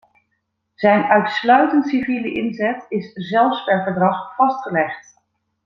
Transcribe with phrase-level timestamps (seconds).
[0.73, 5.17] Zijn uitsluitend civiele inzet is zelfs per verdrag vastgelegd.